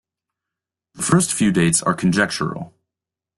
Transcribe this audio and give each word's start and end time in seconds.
The 0.95 1.03
first 1.03 1.31
few 1.31 1.51
dates 1.51 1.83
are 1.83 1.93
conjectural. 1.93 2.73